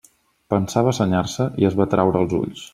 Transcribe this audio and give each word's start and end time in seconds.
Pensava 0.53 0.95
senyar-se 1.01 1.47
i 1.65 1.71
es 1.73 1.79
va 1.83 1.89
traure 1.95 2.25
els 2.27 2.39
ulls. 2.43 2.69